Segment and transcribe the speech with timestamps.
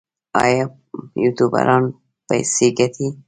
[0.43, 0.65] آیا
[1.23, 1.83] یوټیوبران
[2.27, 3.07] پیسې ګټي؟